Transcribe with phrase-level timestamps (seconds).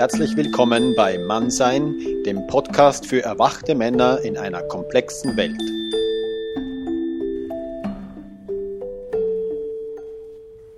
[0.00, 5.60] Herzlich willkommen bei Mannsein, dem Podcast für erwachte Männer in einer komplexen Welt.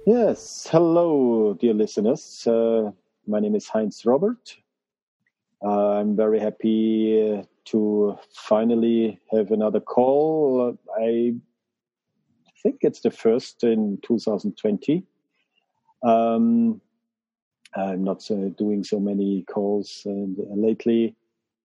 [0.07, 2.45] Yes, hello, dear listeners.
[2.49, 2.91] Uh,
[3.25, 4.59] my name is Heinz Robert.
[5.63, 10.77] Uh, I'm very happy uh, to finally have another call.
[11.01, 11.37] I
[12.61, 15.07] think it's the first in 2020.
[16.03, 16.81] Um,
[17.75, 20.11] I'm not uh, doing so many calls uh,
[20.55, 21.17] lately,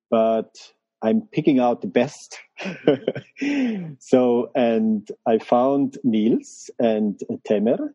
[0.10, 0.56] but
[1.02, 2.40] I'm picking out the best.
[4.00, 7.94] so, and I found Niels and Temer.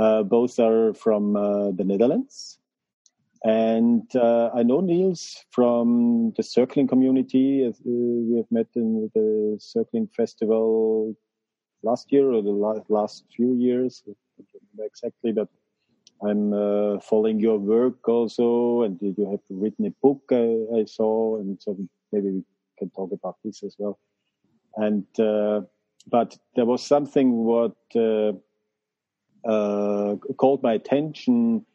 [0.00, 2.58] Uh, both are from uh, the Netherlands.
[3.44, 7.66] And uh, I know Niels from the circling community.
[7.66, 11.14] Uh, we have met in the circling festival
[11.82, 14.02] last year or the last, last few years.
[14.08, 15.48] I don't remember exactly, but
[16.24, 21.38] I'm uh, following your work also, and you have written a book I, I, saw,
[21.38, 21.76] and so
[22.12, 22.42] maybe we
[22.78, 23.98] can talk about this as well.
[24.76, 25.62] And uh,
[26.06, 28.32] but there was something what uh,
[29.44, 31.66] uh called my attention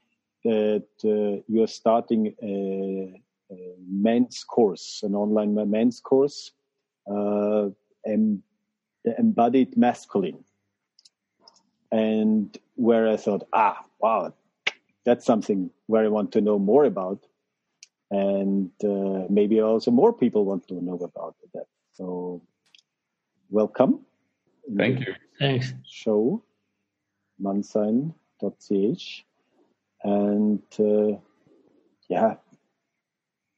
[0.44, 6.52] that uh, you're starting a, a, men's course, an online men's course,
[7.12, 7.68] uh,
[8.06, 8.42] em,
[9.04, 10.44] the embodied masculine
[11.92, 14.34] and where I thought, ah, wow,
[15.06, 17.26] that's something where I want to know more about,
[18.12, 21.66] and uh, maybe also more people want to know about that.
[21.94, 22.42] So,
[23.50, 24.06] welcome.
[24.76, 25.16] Thank you.
[25.40, 25.74] Thanks.
[25.86, 26.44] Show
[27.42, 29.26] mannsein.ch
[30.04, 31.18] and uh,
[32.10, 32.36] yeah,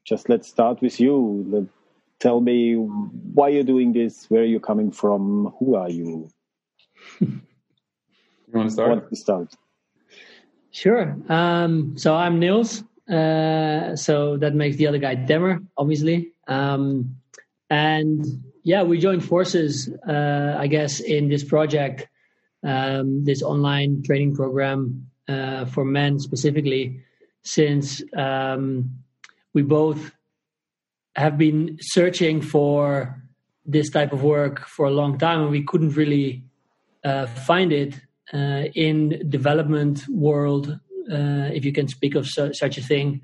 [0.05, 1.45] just let's start with you.
[1.47, 1.63] Let,
[2.19, 6.29] tell me why you're doing this, where you're coming from, who are you?
[8.51, 8.89] You want to start?
[8.89, 9.53] Want to start?
[10.71, 11.17] Sure.
[11.29, 12.83] Um, so I'm Nils.
[13.09, 16.31] Uh, so that makes the other guy Temer, obviously.
[16.47, 17.15] Um,
[17.69, 18.25] and
[18.63, 22.07] yeah, we joined forces, uh, I guess, in this project,
[22.63, 27.01] um, this online training program uh, for men specifically,
[27.41, 28.91] since um,
[29.53, 30.11] we both
[31.15, 33.23] have been searching for
[33.65, 36.43] this type of work for a long time, and we couldn't really
[37.03, 37.99] uh, find it
[38.33, 40.79] in development world,
[41.11, 43.21] uh, if you can speak of su- such a thing,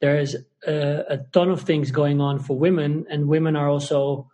[0.00, 4.28] there is a, a, ton of things going on for women, and women are also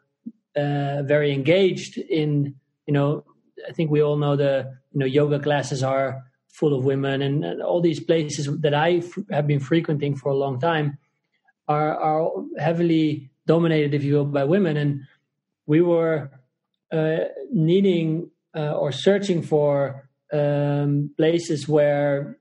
[0.57, 2.55] uh, very engaged in.
[2.87, 3.25] You know,
[3.69, 7.45] I think we all know the you know yoga classes are full of women, and,
[7.45, 10.99] and all these places that I f- have been frequenting for a long time
[11.69, 15.01] are are heavily dominated, if you will, by women, and
[15.67, 16.31] we were
[16.93, 22.39] uh, needing uh, or searching for um, places where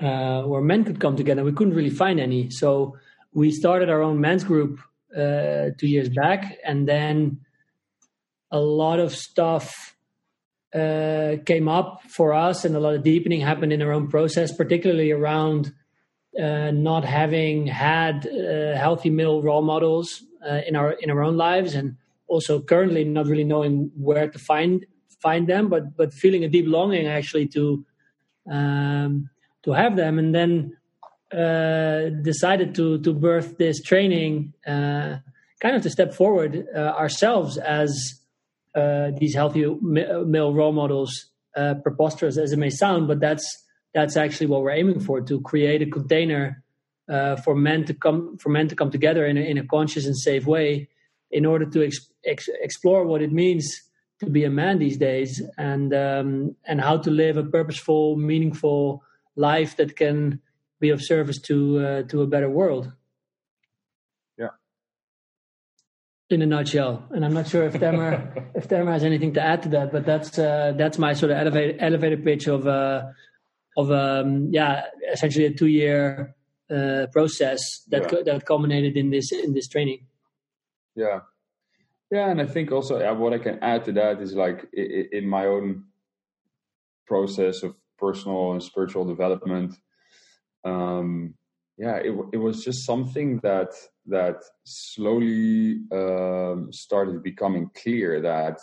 [0.00, 1.42] uh, where men could come together.
[1.44, 2.96] We couldn't really find any, so
[3.32, 4.78] we started our own men's group
[5.16, 7.40] uh, two years back, and then
[8.50, 9.96] a lot of stuff
[10.74, 14.54] uh, came up for us, and a lot of deepening happened in our own process,
[14.54, 15.72] particularly around
[16.38, 21.36] uh, not having had uh, healthy male role models uh, in our in our own
[21.36, 21.96] lives, and
[22.28, 24.86] also currently not really knowing where to find
[25.20, 27.84] find them, but but feeling a deep longing actually to
[28.50, 29.30] um,
[29.62, 30.76] to have them, and then
[31.32, 35.18] uh, decided to to birth this training, uh,
[35.60, 38.20] kind of to step forward uh, ourselves as
[38.74, 41.26] uh, these healthy male role models.
[41.56, 45.40] Uh, preposterous as it may sound, but that's that's actually what we're aiming for to
[45.40, 46.62] create a container
[47.08, 50.06] uh, for men to come for men to come together in a, in a conscious
[50.06, 50.88] and safe way
[51.30, 53.82] in order to ex- ex- explore what it means
[54.20, 59.02] to be a man these days and um, and how to live a purposeful meaningful
[59.36, 60.40] life that can
[60.80, 62.92] be of service to uh, to a better world.
[64.36, 64.48] Yeah.
[66.30, 67.04] In a nutshell.
[67.10, 70.04] And i'm not sure if Temer if Temer has anything to add to that but
[70.04, 73.02] that's uh, that's my sort of elevated elevator pitch of uh
[73.76, 74.82] of um yeah
[75.12, 76.34] essentially a two year
[76.70, 78.22] uh, process that yeah.
[78.24, 80.06] that culminated in this in this training.
[80.96, 81.20] Yeah
[82.10, 85.28] yeah, and I think also yeah, what I can add to that is like in
[85.28, 85.84] my own
[87.06, 89.74] process of personal and spiritual development.
[90.64, 91.34] Um,
[91.76, 93.72] yeah, it it was just something that
[94.06, 98.58] that slowly um, started becoming clear that,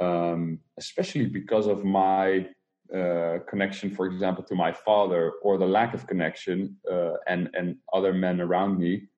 [0.00, 2.48] um, especially because of my
[2.94, 7.76] uh, connection, for example, to my father, or the lack of connection, uh, and and
[7.92, 9.08] other men around me,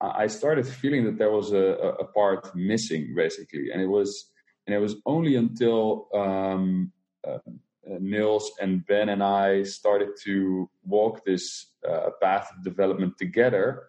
[0.00, 4.30] I started feeling that there was a, a part missing, basically, and it was
[4.66, 6.92] and it was only until um,
[7.26, 7.38] uh,
[7.98, 13.88] Nils and Ben and I started to walk this uh, path of development together,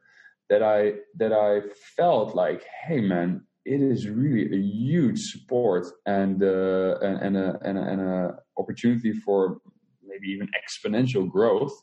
[0.49, 1.61] that I that I
[1.95, 7.59] felt like, hey man, it is really a huge support and uh, and, and a
[7.63, 9.59] and a, and a opportunity for
[10.03, 11.73] maybe even exponential growth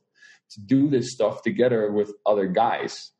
[0.50, 3.12] to do this stuff together with other guys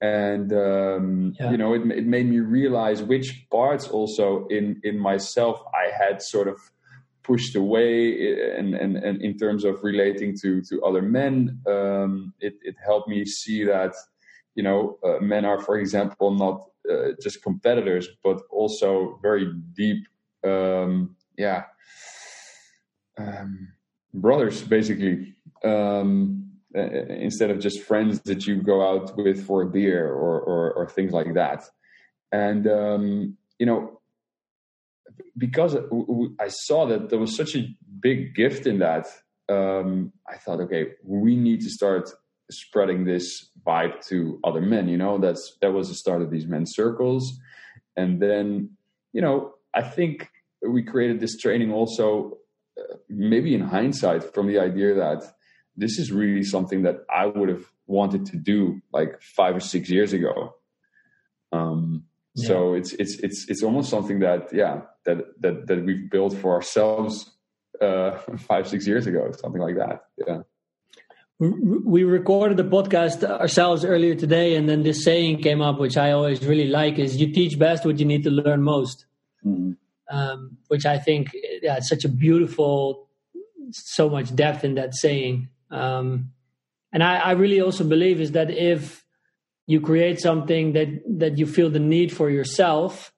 [0.00, 1.50] and um, yeah.
[1.50, 6.22] you know it, it made me realize which parts also in in myself i had
[6.22, 6.58] sort of
[7.24, 12.54] pushed away and and, and in terms of relating to to other men um, it,
[12.62, 13.92] it helped me see that
[14.54, 20.06] you know uh, men are for example not uh, just competitors but also very deep
[20.44, 21.64] um, yeah
[23.18, 23.68] um,
[24.14, 25.34] brothers basically
[25.64, 30.72] um, instead of just friends that you go out with for a beer or or,
[30.72, 31.64] or things like that.
[32.30, 34.00] And um, you know,
[35.36, 35.76] because
[36.38, 37.68] I saw that there was such a
[38.00, 39.06] big gift in that,
[39.48, 42.10] um, I thought, okay, we need to start
[42.50, 44.88] spreading this vibe to other men.
[44.88, 47.38] You know, that's that was the start of these men's circles,
[47.96, 48.70] and then
[49.12, 50.28] you know, I think
[50.66, 52.38] we created this training also,
[52.78, 55.22] uh, maybe in hindsight, from the idea that
[55.78, 59.88] this is really something that I would have wanted to do like five or six
[59.88, 60.54] years ago.
[61.52, 62.04] Um,
[62.34, 62.48] yeah.
[62.48, 66.52] So it's it's it's it's almost something that yeah that that that we've built for
[66.54, 67.30] ourselves
[67.80, 70.04] uh, five six years ago, something like that.
[70.26, 70.40] Yeah.
[71.40, 76.10] We recorded the podcast ourselves earlier today, and then this saying came up, which I
[76.10, 79.06] always really like: "Is you teach best what you need to learn most."
[79.46, 79.72] Mm-hmm.
[80.10, 81.28] Um, which I think,
[81.62, 83.08] yeah, it's such a beautiful,
[83.72, 85.48] so much depth in that saying.
[85.70, 86.32] Um,
[86.92, 89.04] and I, I really also believe is that if
[89.66, 90.88] you create something that
[91.18, 93.12] that you feel the need for yourself,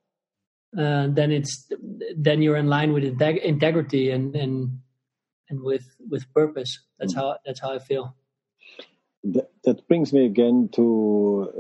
[0.77, 1.71] uh, then it's
[2.17, 4.81] then you're in line with integ- integrity and and
[5.49, 6.81] and with with purpose.
[6.99, 8.17] That's how that's how I feel.
[9.23, 11.53] That, that brings me again to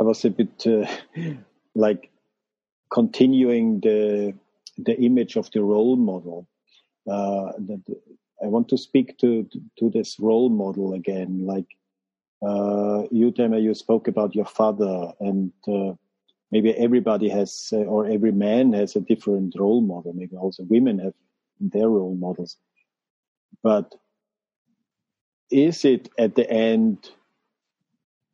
[0.00, 0.86] I was a bit uh,
[1.74, 2.10] like
[2.92, 4.34] continuing the
[4.78, 6.46] the image of the role model.
[7.06, 7.82] Uh, that
[8.44, 11.46] I want to speak to, to, to this role model again.
[11.46, 11.66] Like
[12.46, 15.94] uh, you, Tema, you spoke about your father, and uh,
[16.52, 20.12] maybe everybody has, uh, or every man has a different role model.
[20.12, 21.14] Maybe also women have
[21.58, 22.58] their role models.
[23.62, 23.94] But
[25.50, 27.10] is it at the end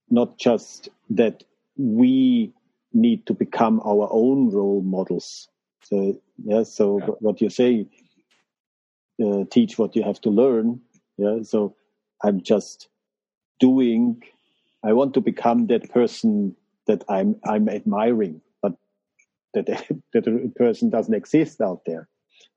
[0.09, 1.45] not just that
[1.77, 2.53] we
[2.93, 5.49] need to become our own role models?
[5.83, 7.06] So yeah, so yeah.
[7.21, 7.87] what you say
[9.25, 10.81] uh, teach what you have to learn.
[11.17, 11.76] Yeah, so
[12.22, 12.88] I'm just
[13.58, 14.22] doing.
[14.84, 16.56] I want to become that person
[16.87, 18.75] that I'm I'm admiring, but
[19.55, 19.67] that
[20.12, 22.08] that person doesn't exist out there.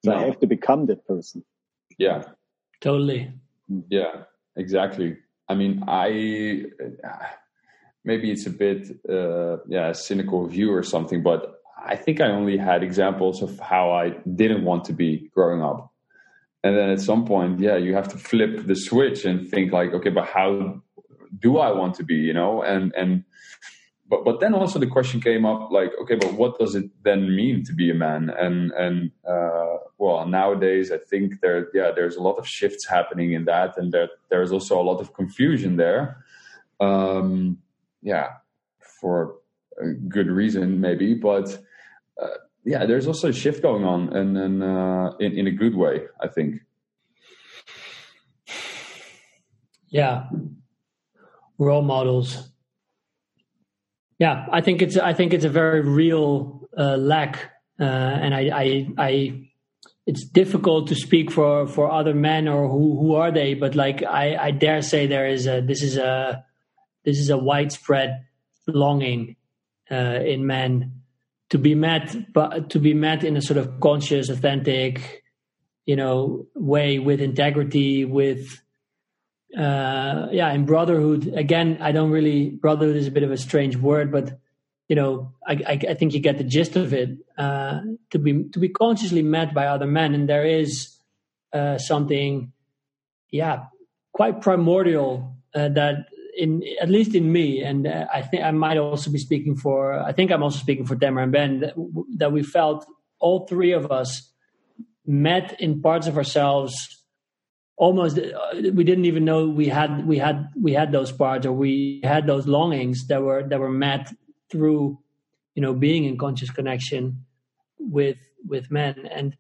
[0.04, 0.18] So no.
[0.18, 1.44] I have to become that person.
[1.98, 2.24] Yeah,
[2.82, 3.32] totally.
[3.90, 4.24] Yeah,
[4.56, 5.18] exactly.
[5.50, 6.66] I mean, I
[8.06, 12.58] maybe it's a bit uh, yeah cynical view or something, but I think I only
[12.58, 15.93] had examples of how I didn't want to be growing up
[16.64, 19.94] and then at some point yeah you have to flip the switch and think like
[19.94, 20.82] okay but how
[21.40, 22.62] do i want to be you know?
[22.62, 23.24] And and
[24.10, 27.36] but but then also the question came up like okay but what does it then
[27.36, 28.30] mean to be a man?
[28.30, 33.34] And and uh, well nowadays i think there yeah there's a lot of shifts happening
[33.34, 36.24] in that and there there's also a lot of confusion there.
[36.80, 37.58] Um
[38.02, 38.28] yeah
[39.02, 39.36] for
[39.82, 41.58] a good reason maybe but
[42.22, 42.28] uh,
[42.66, 46.02] yeah, there's also a shift going on, and, and uh, in in a good way,
[46.22, 46.62] I think.
[49.90, 50.28] Yeah,
[51.58, 52.50] role models.
[54.18, 58.50] Yeah, I think it's I think it's a very real uh, lack, uh, and I,
[58.54, 59.48] I I
[60.06, 64.04] it's difficult to speak for for other men or who who are they, but like
[64.04, 66.46] I I dare say there is a this is a
[67.04, 68.26] this is a widespread
[68.68, 69.36] longing
[69.92, 71.03] uh, in men
[71.54, 75.24] to be met but to be met in a sort of conscious authentic
[75.86, 78.60] you know way with integrity with
[79.56, 81.32] uh yeah in brotherhood.
[81.36, 84.40] Again i don't really brotherhood is a bit of a strange word but
[84.90, 87.10] you know i i, I think you get the gist of it.
[87.38, 90.98] Uh to be to be consciously met by other men and there is
[91.54, 92.52] uh something
[93.30, 93.66] yeah
[94.12, 96.08] quite primordial uh, that
[96.38, 99.94] in at least in me, and uh, I think I might also be speaking for.
[99.94, 101.74] I think I'm also speaking for Tamer and Ben that,
[102.18, 102.86] that we felt
[103.20, 104.32] all three of us
[105.06, 107.04] met in parts of ourselves
[107.76, 108.32] almost uh,
[108.74, 112.28] we didn't even know we had we had we had those parts or we had
[112.28, 114.14] those longings that were that were met
[114.52, 115.00] through
[115.56, 117.26] you know being in conscious connection
[117.80, 119.36] with with men and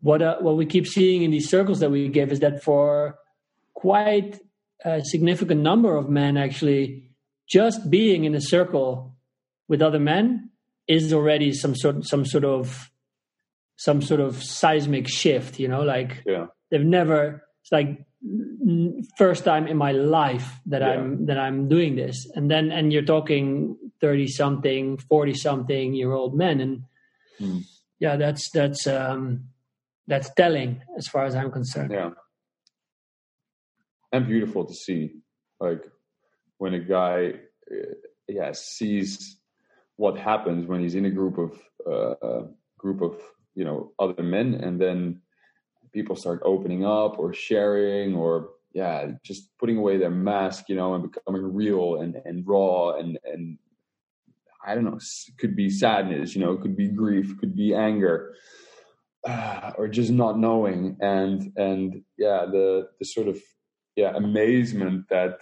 [0.00, 3.16] what uh, what we keep seeing in these circles that we give is that for
[3.74, 4.38] quite
[4.84, 7.10] a significant number of men, actually,
[7.48, 9.16] just being in a circle
[9.68, 10.50] with other men
[10.88, 12.90] is already some sort some sort of
[13.76, 15.58] some sort of seismic shift.
[15.58, 16.46] You know, like yeah.
[16.70, 17.44] they've never.
[17.62, 18.06] It's like
[19.16, 20.88] first time in my life that yeah.
[20.88, 26.12] I'm that I'm doing this, and then and you're talking thirty something, forty something year
[26.12, 26.82] old men, and
[27.40, 27.62] mm.
[27.98, 29.44] yeah, that's that's um,
[30.06, 31.92] that's telling as far as I'm concerned.
[31.92, 32.10] Yeah,
[34.12, 35.16] and beautiful to see,
[35.60, 35.82] like
[36.58, 37.34] when a guy,
[37.70, 37.94] uh,
[38.28, 39.38] yeah, sees
[39.96, 42.48] what happens when he's in a group of uh, a
[42.78, 43.20] group of
[43.54, 45.20] you know other men, and then
[45.92, 50.94] people start opening up or sharing or yeah just putting away their mask you know
[50.94, 53.58] and becoming real and and raw and and
[54.64, 55.00] i don't know
[55.38, 58.32] could be sadness you know could be grief could be anger
[59.26, 60.96] uh, or just not knowing.
[61.00, 63.38] And and yeah the the sort of
[64.00, 65.36] yeah amazement that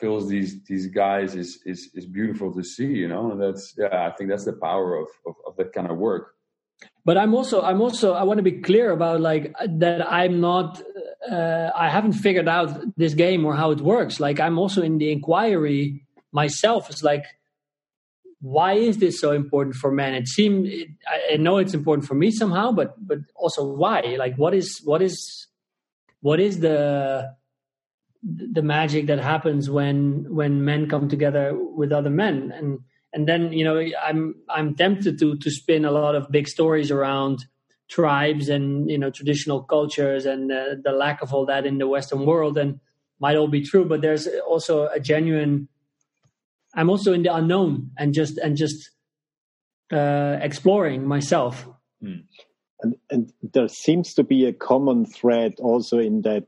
[0.00, 3.30] fills these these guys is is is beautiful to see you know?
[3.32, 6.34] And that's yeah i think that's the power of of, of that kind of work.
[7.04, 10.82] But i'm also i'm also i want to be clear about like that i'm not
[11.30, 14.14] uh, i haven't figured out this game or how it works.
[14.20, 16.90] Like i'm also in the inquiry myself.
[16.90, 17.26] It's like
[18.42, 20.14] why is this so important for men?
[20.14, 20.68] It seems
[21.32, 24.00] i know it's important for me somehow but but also why?
[24.24, 25.14] Like what is what is
[26.22, 26.78] what is the
[28.22, 32.80] the magic that happens when when men come together with other men and
[33.12, 36.90] and then you know i'm i'm tempted to to spin a lot of big stories
[36.90, 37.46] around
[37.88, 41.88] tribes and you know traditional cultures and uh, the lack of all that in the
[41.88, 42.78] western world and
[43.20, 45.66] might all be true but there's also a genuine
[46.74, 48.90] i'm also in the unknown and just and just
[49.92, 51.66] uh, exploring myself
[52.04, 52.22] mm.
[52.82, 56.46] and, and there seems to be a common thread also in that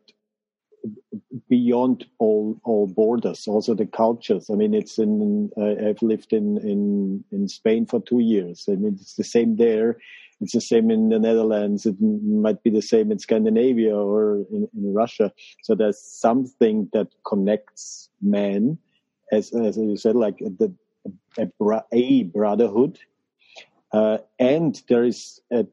[1.49, 4.51] beyond all all borders also the cultures.
[4.51, 8.99] I mean it's in uh, i've lived in in in spain for two years mean,
[9.01, 9.99] it's the same there.
[10.41, 11.87] It's the same in the netherlands.
[11.87, 15.33] It might be the same in scandinavia or in, in russia.
[15.63, 18.79] So there's something that connects men
[19.33, 20.73] as as you said like the
[21.39, 21.49] a,
[21.93, 22.99] a brotherhood
[23.93, 25.67] uh, and there is a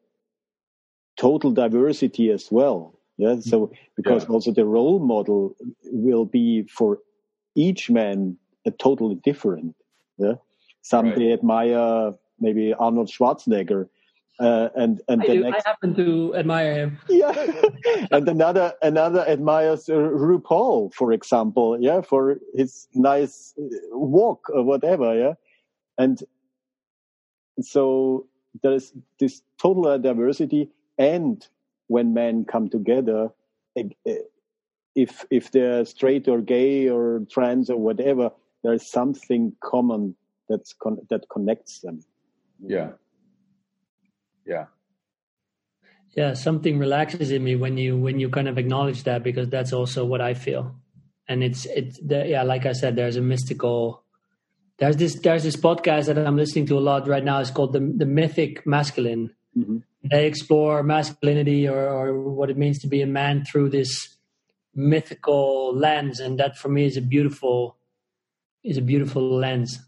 [1.18, 3.40] total diversity as well yeah.
[3.42, 4.30] So because yeah.
[4.30, 7.00] also the role model will be for
[7.54, 9.76] each man a totally different.
[10.18, 10.36] Yeah.
[10.82, 11.18] Some right.
[11.18, 13.90] they admire maybe Arnold Schwarzenegger.
[14.40, 16.98] Uh, and and I, the do, next, I happen to admire him.
[17.10, 17.34] Yeah,
[18.12, 21.78] and another another admires uh, RuPaul, for example.
[21.78, 25.14] Yeah, for his nice uh, walk or whatever.
[25.14, 25.34] Yeah,
[25.98, 26.24] and
[27.60, 28.28] so
[28.64, 31.46] there is this total diversity, and
[31.90, 33.30] when men come together,
[34.96, 38.32] if if they're straight or gay or trans or whatever,
[38.64, 40.16] there's something common
[40.48, 42.02] that's con- that connects them.
[42.62, 42.92] Yeah.
[44.46, 44.66] Yeah.
[46.16, 49.74] Yeah, something relaxes in me when you when you kind of acknowledge that because that's
[49.74, 50.76] also what I feel,
[51.28, 54.04] and it's it's the, yeah, like I said, there's a mystical.
[54.80, 57.40] There's this there's this podcast that I'm listening to a lot right now.
[57.40, 62.80] It's called the the Mythic Masculine, mm-hmm they explore masculinity or, or, what it means
[62.80, 64.18] to be a man through this
[64.76, 66.20] mythical lens.
[66.20, 67.78] And that for me is a beautiful
[68.64, 69.80] is a beautiful lens.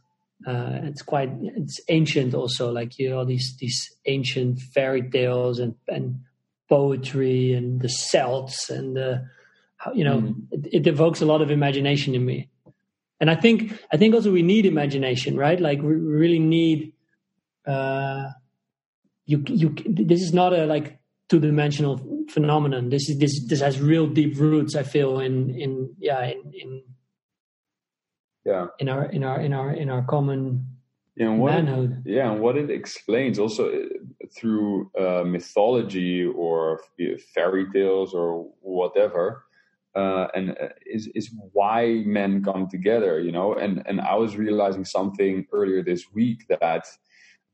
[0.45, 5.75] Uh, it's quite it's ancient also like you know these these ancient fairy tales and
[5.87, 6.19] and
[6.67, 9.27] poetry and the celts and the
[9.93, 10.35] you know mm.
[10.51, 12.49] it, it evokes a lot of imagination in me.
[13.19, 15.59] And i think i think also we need imagination right?
[15.59, 16.93] Like we really need
[17.67, 18.31] uh
[19.31, 21.95] you you this is not a like two dimensional
[22.29, 22.89] phenomenon.
[22.89, 24.75] This is this this has real deep roots.
[24.75, 26.83] I feel in in yeah in, in
[28.45, 30.65] yeah in our in our in our in our common
[31.17, 32.03] and what manhood.
[32.05, 36.81] It, yeah, and what it explains also uh, through uh, mythology or
[37.33, 39.45] fairy tales or whatever,
[39.95, 43.19] uh, and uh, is is why men come together.
[43.19, 46.85] You know, and and I was realizing something earlier this week that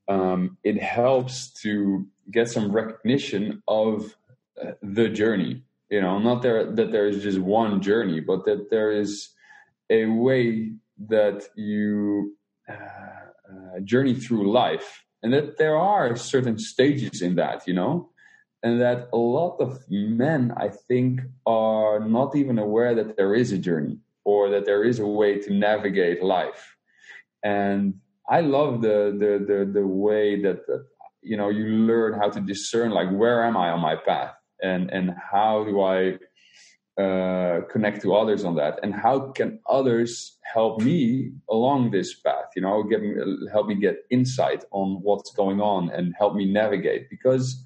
[0.07, 4.15] um, it helps to get some recognition of
[4.61, 5.63] uh, the journey.
[5.89, 9.29] You know, not there that there is just one journey, but that there is
[9.89, 10.71] a way
[11.07, 12.35] that you
[12.67, 17.67] uh, uh, journey through life, and that there are certain stages in that.
[17.67, 18.09] You know,
[18.63, 23.51] and that a lot of men, I think, are not even aware that there is
[23.53, 26.75] a journey or that there is a way to navigate life,
[27.43, 27.93] and
[28.29, 30.85] I love the the the, the way that, that
[31.21, 34.33] you know you learn how to discern like where am i on my path?
[34.61, 36.17] And and how do i
[37.01, 38.79] uh, connect to others on that?
[38.81, 43.13] And how can others help me along this path you know get me,
[43.51, 47.09] help me get insight on what's going on and help me navigate?
[47.09, 47.63] Because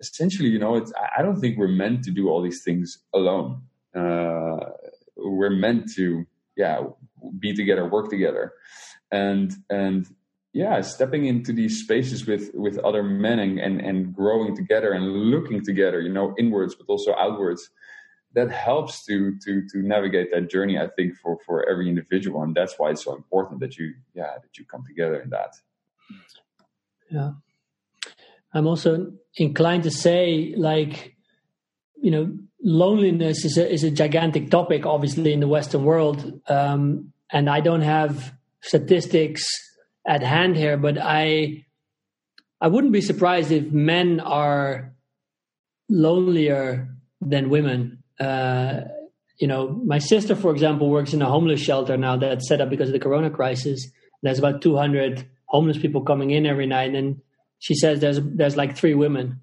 [0.00, 3.62] essentially you know it's i don't think we're meant to do all these things alone.
[3.94, 4.58] Uh,
[5.16, 6.26] we're meant to
[6.56, 6.82] yeah
[7.38, 8.52] be together work together
[9.12, 10.06] and and
[10.52, 15.06] yeah stepping into these spaces with with other men and, and and growing together and
[15.06, 17.70] looking together you know inwards but also outwards
[18.34, 22.42] that helps to to to navigate that journey i think for for every individual.
[22.42, 25.54] And that's why it's so important that you yeah that you come together in that.
[27.10, 27.32] Yeah.
[28.54, 31.16] I'm also inclined to say like
[31.96, 36.40] you know loneliness is a is a gigantic topic obviously in the western world.
[36.48, 39.44] Um, and i don't have statistics
[40.06, 41.64] at hand here but i
[42.60, 44.94] i wouldn't be surprised if men are
[45.88, 46.88] lonelier
[47.20, 48.82] than women uh,
[49.42, 52.70] you know, my sister, for example, works in a homeless shelter now that's set up
[52.70, 53.90] because of the corona crisis.
[54.22, 57.20] There's about 200 homeless people coming in every night, and
[57.58, 59.40] she says there's there's like three women.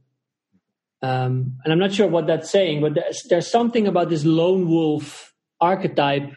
[1.01, 4.69] Um, and I'm not sure what that's saying, but there's, there's something about this lone
[4.69, 6.33] wolf archetype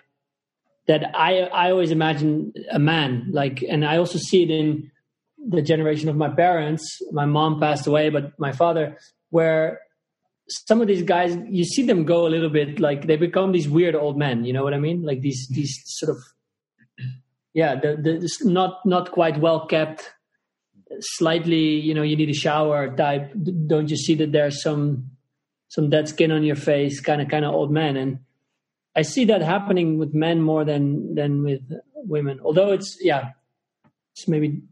[0.86, 4.90] that I I always imagine a man like, and I also see it in
[5.48, 6.84] the generation of my parents.
[7.12, 8.98] My mom passed away, but my father,
[9.30, 9.80] where
[10.48, 13.68] some of these guys you see them go a little bit like they become these
[13.68, 16.22] weird old men you know what i mean like these these sort of
[17.54, 20.12] yeah the, the not not quite well kept
[21.00, 23.32] slightly you know you need a shower type
[23.66, 25.10] don't you see that there's some
[25.68, 28.18] some dead skin on your face kind of kind of old men and
[28.96, 31.62] i see that happening with men more than than with
[31.94, 33.30] women although it's yeah
[34.14, 34.62] it's maybe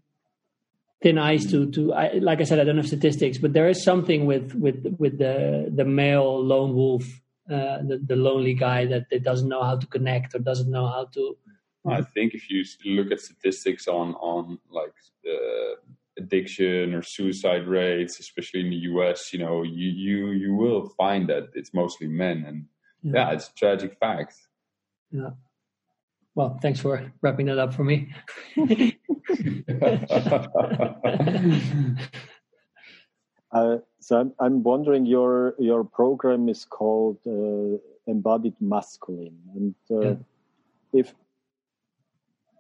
[1.03, 3.83] thin ice to to I, like I said I don't have statistics, but there is
[3.83, 7.05] something with with with the the male lone wolf,
[7.49, 10.87] uh, the the lonely guy that, that doesn't know how to connect or doesn't know
[10.87, 11.37] how to.
[11.87, 14.93] I think if you look at statistics on on like
[15.27, 15.77] uh,
[16.19, 21.29] addiction or suicide rates, especially in the U.S., you know you you you will find
[21.29, 22.67] that it's mostly men, and
[23.03, 24.35] yeah, yeah it's a tragic fact.
[25.11, 25.31] Yeah.
[26.35, 28.15] Well, thanks for wrapping that up for me.
[33.53, 40.01] uh, so I'm, I'm wondering your your program is called uh, embodied masculine, and uh,
[40.01, 40.15] yeah.
[40.93, 41.15] if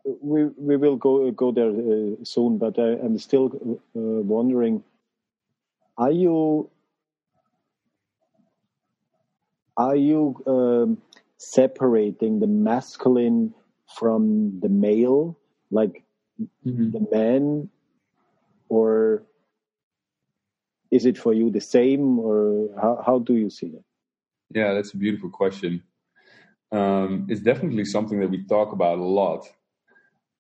[0.04, 4.82] we we will go go there uh, soon, but I, am still uh, wondering:
[5.96, 6.70] Are you
[9.80, 10.98] are you um,
[11.38, 13.54] separating the masculine
[13.96, 15.38] from the male,
[15.70, 16.04] like
[16.66, 16.90] mm-hmm.
[16.90, 17.70] the man,
[18.68, 19.22] or
[20.90, 23.84] is it for you the same, or how, how do you see it?
[24.54, 25.82] Yeah, that's a beautiful question.
[26.70, 29.48] Um, it's definitely something that we talk about a lot.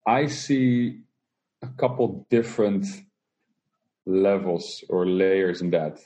[0.06, 1.00] I see
[1.62, 2.86] a couple different
[4.04, 5.98] levels or layers in that.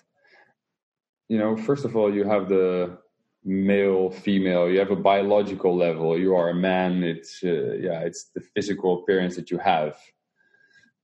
[1.28, 2.98] You know, first of all, you have the
[3.44, 8.30] male female you have a biological level you are a man it's uh, yeah it's
[8.34, 9.96] the physical appearance that you have.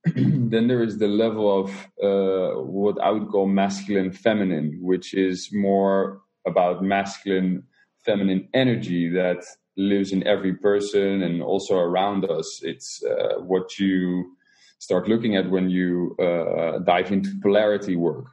[0.15, 1.69] Then there is the level of
[2.01, 7.63] uh, what i would call masculine feminine which is more about masculine
[8.03, 9.43] feminine energy that
[9.77, 12.61] lives in every person and also around us.
[12.63, 14.35] It's uh, what you
[14.79, 18.25] start looking at when you uh, dive into polarity work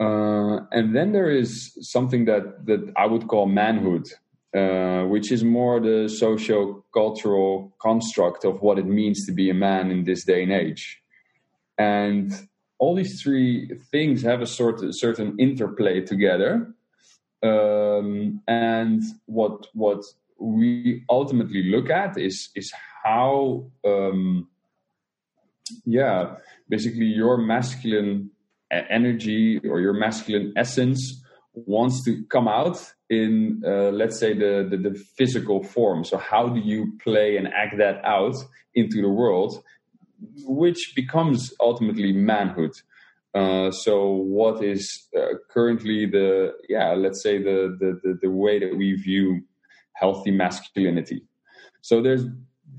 [0.00, 4.08] uh, and then there is something that, that I would call manhood,
[4.56, 9.54] uh, which is more the socio cultural construct of what it means to be a
[9.54, 11.02] man in this day and age.
[11.76, 12.32] And
[12.78, 16.72] all these three things have a sort of certain interplay together.
[17.42, 20.02] Um, and what what
[20.38, 24.48] we ultimately look at is is how um,
[25.84, 26.36] yeah
[26.68, 28.30] basically your masculine
[28.70, 31.22] energy or your masculine essence
[31.54, 36.04] wants to come out in uh, let's say the, the, the physical form.
[36.04, 38.36] So how do you play and act that out
[38.74, 39.62] into the world
[40.44, 42.72] which becomes ultimately manhood?
[43.34, 48.58] Uh, so what is uh, currently the yeah let's say the, the the the way
[48.58, 49.40] that we view
[49.94, 51.22] healthy masculinity?
[51.80, 52.24] So there's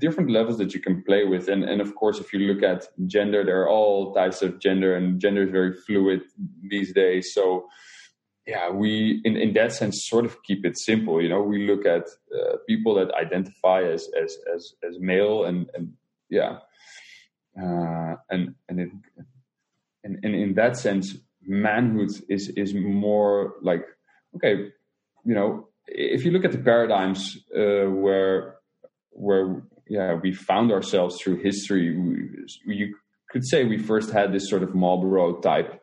[0.04, 1.44] different levels that you can play with.
[1.52, 2.80] And and of course if you look at
[3.16, 6.20] gender there are all types of gender and gender is very fluid
[6.72, 7.24] these days.
[7.36, 7.44] So
[8.46, 11.16] yeah we in in that sense sort of keep it simple.
[11.22, 12.04] You know we look at
[12.36, 15.84] uh, people that identify as as as as male and and
[16.38, 16.52] yeah
[17.62, 18.90] uh, and and it
[20.04, 23.84] and, and in that sense, manhood is is more like
[24.36, 24.72] okay,
[25.24, 28.56] you know, if you look at the paradigms uh, where
[29.10, 29.62] where
[29.92, 31.84] yeah we found ourselves through history,
[32.66, 32.94] we, you
[33.30, 35.80] could say we first had this sort of Marlboro type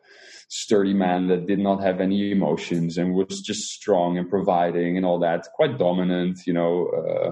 [0.48, 5.06] sturdy man that did not have any emotions and was just strong and providing and
[5.06, 6.88] all that, quite dominant, you know.
[6.88, 7.30] Uh,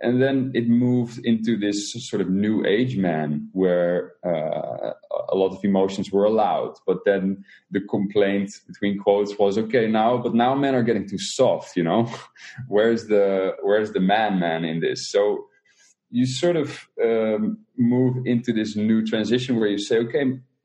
[0.00, 4.92] And then it moved into this sort of new age man where uh,
[5.30, 6.74] a lot of emotions were allowed.
[6.86, 11.18] But then the complaint between quotes was okay now but now men are getting too
[11.18, 12.10] soft you know?
[12.68, 15.10] Where's the where's the man man in this?
[15.10, 15.46] So
[16.10, 20.24] you sort of um, move into this new transition where you say okay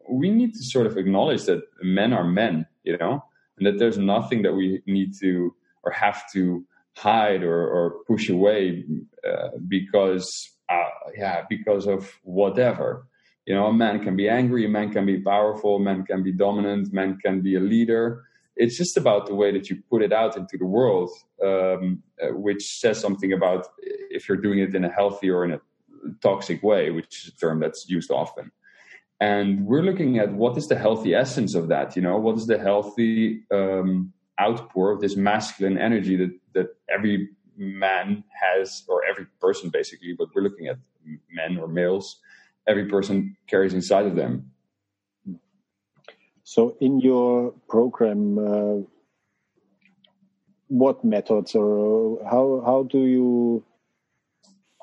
[0.10, 3.24] we need to sort of acknowledge that men are men you know?
[3.58, 6.66] And that there's nothing that we need to or have to
[6.98, 8.84] hide or, or push away
[9.28, 10.30] uh, because
[10.70, 13.08] uh, yeah because of whatever.
[13.46, 16.24] You know a man can be angry a man can be powerful a man can
[16.24, 18.24] be dominant man can be a leader.
[18.56, 21.10] It's just about the way that you put it out into the world
[21.44, 25.54] um, uh, which says something about if you're doing it in a healthy or in
[25.54, 25.62] a
[26.22, 28.52] toxic way which is a term that's used often.
[29.20, 32.18] And we're looking at what is the healthy essence of that you know?
[32.18, 38.84] What is the healthy um, outpour of this masculine energy that that every man has,
[38.88, 40.78] or every person basically, but we're looking at
[41.32, 42.20] men or males,
[42.68, 44.52] every person carries inside of them.
[46.44, 48.86] So, in your program, uh,
[50.68, 53.64] what methods or how how do you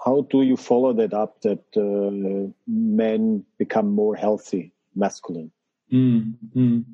[0.04, 5.50] how do you follow that up that uh, men become more healthy, masculine?
[5.92, 6.84] Mm, mm.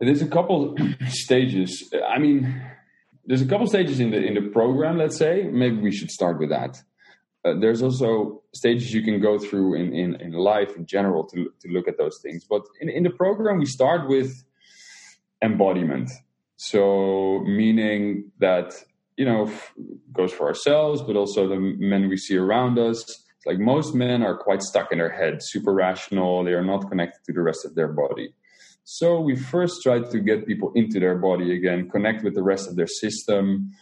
[0.00, 0.76] There's a couple
[1.08, 1.92] stages.
[2.08, 2.62] I mean,
[3.26, 4.98] there's a couple stages in the in the program.
[4.98, 6.82] Let's say maybe we should start with that.
[7.44, 11.52] Uh, there's also stages you can go through in, in, in life in general to,
[11.60, 12.44] to look at those things.
[12.48, 14.32] But in, in the program, we start with
[15.42, 16.10] embodiment.
[16.56, 18.72] So, meaning that,
[19.18, 19.52] you know,
[20.12, 23.02] goes for ourselves, but also the men we see around us.
[23.02, 26.44] It's like most men are quite stuck in their head, super rational.
[26.44, 28.32] They are not connected to the rest of their body.
[28.84, 32.68] So we first try to get people into their body again, connect with the rest
[32.68, 33.72] of their system,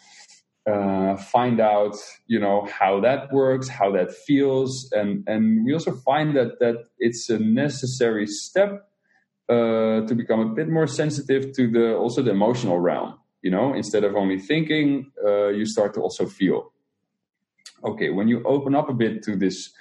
[0.65, 1.97] uh, find out,
[2.29, 6.77] you know, how that works, how that feels, and and we also find that that
[7.01, 8.89] it's a necessary step
[9.49, 13.19] uh, to become a bit more sensitive to the also the emotional realm.
[13.43, 16.73] You know, instead of only thinking, uh, you start to also feel.
[17.83, 19.73] Okay, when you open up a bit to this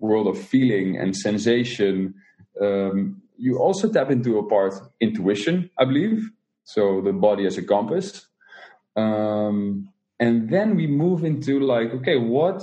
[0.00, 2.14] world of feeling and sensation.
[2.60, 6.30] Um, you also tap into a part intuition, I believe.
[6.64, 8.26] So the body as a compass.
[8.96, 12.62] Um, and then we move into like, okay, what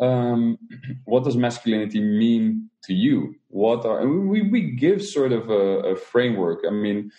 [0.00, 0.58] um,
[1.04, 3.34] what does masculinity mean to you?
[3.48, 6.60] What are we we give sort of a, a framework.
[6.66, 7.10] I mean,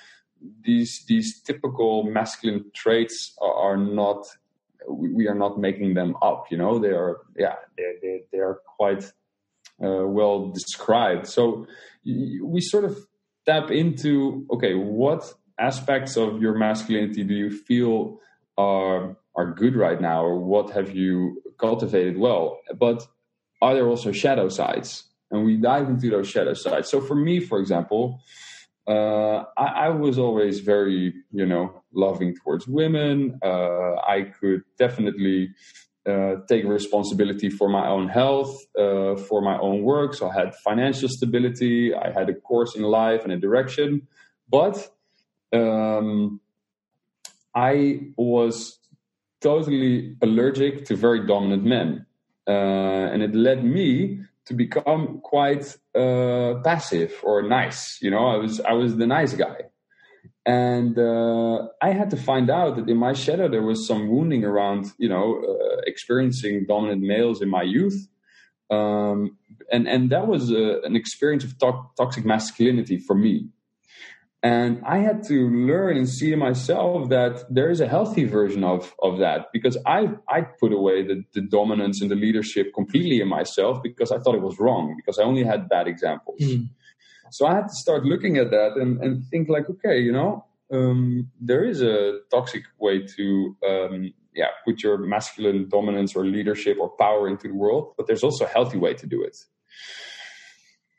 [0.62, 4.26] these these typical masculine traits are, are not
[4.88, 6.46] we are not making them up.
[6.50, 9.12] You know, they are yeah they they they are quite
[9.84, 11.28] uh, well described.
[11.28, 11.68] So
[12.06, 12.98] we sort of
[13.46, 18.20] tap into okay, what aspects of your masculinity do you feel
[18.58, 22.60] are are good right now, or what have you cultivated well?
[22.78, 23.08] But
[23.62, 25.06] are there also shadow sides?
[25.32, 26.89] And we dive into those shadow sides.
[26.89, 28.22] So for me, for example,
[28.88, 33.39] uh, I, I, was always very, you know, loving towards women.
[33.44, 35.50] Uh, I could definitely
[36.10, 40.13] uh, take responsibility for my own health, uh, for my own work.
[40.13, 44.08] So I had financial stability, I had a course in life and a direction,
[44.50, 44.76] but
[45.54, 46.39] um,
[47.56, 48.80] I was
[49.41, 52.06] totally allergic to very dominant men,
[52.48, 58.00] uh, and it led me to become quite uh, passive or nice.
[58.02, 59.69] You know, I was I was the nice guy.
[60.50, 64.44] And uh, I had to find out that in my shadow there was some wounding
[64.44, 68.08] around, you know, uh, experiencing dominant males in my youth,
[68.72, 69.38] um,
[69.72, 73.36] and and that was uh, an experience of to- toxic masculinity for me.
[74.42, 75.38] And I had to
[75.72, 80.00] learn and see myself that there is a healthy version of of that because I
[80.28, 84.34] I put away the, the dominance and the leadership completely in myself because I thought
[84.34, 86.42] it was wrong because I only had bad examples.
[86.42, 86.70] Mm.
[87.32, 90.46] So I had to start looking at that and, and think like, okay, you know,
[90.72, 96.78] um, there is a toxic way to um, yeah put your masculine dominance or leadership
[96.80, 99.38] or power into the world, but there's also a healthy way to do it.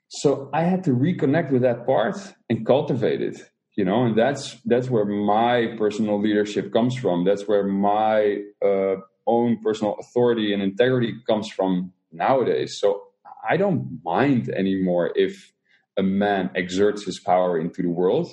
[0.08, 2.16] So I had to reconnect with that part
[2.48, 7.24] and cultivate it, you know, and that's that's where my personal leadership comes from.
[7.24, 12.78] That's where my uh, own personal authority and integrity comes from nowadays.
[12.80, 13.04] So
[13.48, 15.52] I don't mind anymore if
[16.00, 18.28] a man exerts his power into the world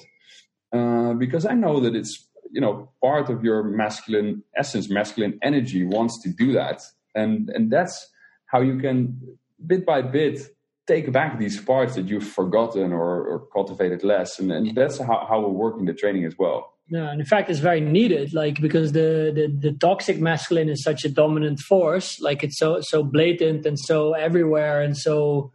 [0.74, 5.86] uh, because I know that it's you know part of your masculine essence, masculine energy
[5.86, 6.82] wants to do that,
[7.16, 8.10] and and that's
[8.48, 10.56] how you can bit by bit
[10.88, 15.26] take back these parts that you've forgotten or, or cultivated less, and, and that's how,
[15.30, 16.74] how we're working the training as well.
[16.90, 20.84] Yeah, and in fact, it's very needed, like because the, the the toxic masculine is
[20.84, 25.52] such a dominant force, like it's so so blatant and so everywhere, and so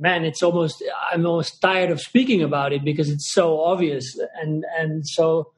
[0.00, 0.82] man, it's almost
[1.12, 5.52] I'm almost tired of speaking about it because it's so obvious, and and so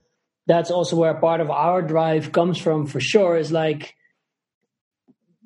[0.46, 3.36] that's also where part of our drive comes from for sure.
[3.36, 3.94] Is like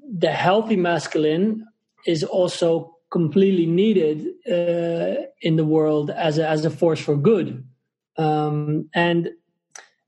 [0.02, 1.66] the healthy masculine
[2.06, 7.64] is also completely needed uh, in the world as a, as a force for good,
[8.16, 9.30] um, and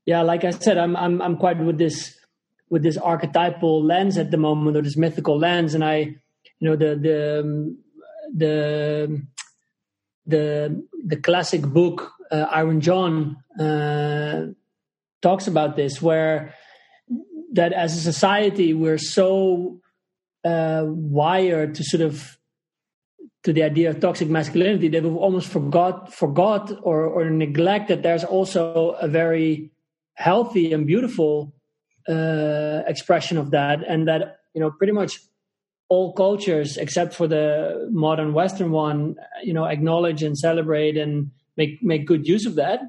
[0.06, 2.18] yeah, like I said, I'm I'm I'm quite with this
[2.70, 5.98] with this archetypal lens at the moment or this mythical lens, and I
[6.58, 7.78] you know the the um,
[8.34, 9.22] the
[10.26, 14.46] the the classic book uh, Iron John uh,
[15.22, 16.54] talks about this, where
[17.52, 19.80] that as a society we're so
[20.44, 22.38] uh, wired to sort of
[23.44, 28.02] to the idea of toxic masculinity that we've almost forgot forgot or, or neglect that
[28.02, 29.70] there's also a very
[30.14, 31.54] healthy and beautiful
[32.08, 35.20] uh, expression of that, and that you know pretty much
[35.88, 41.82] all cultures except for the modern western one you know acknowledge and celebrate and make
[41.82, 42.80] make good use of that.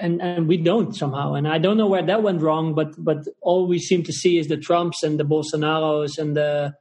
[0.00, 1.34] And and we don't somehow.
[1.34, 4.38] And i don't know where that went wrong but but all we seem to see
[4.38, 6.74] is the trumps and the bolsonaros and the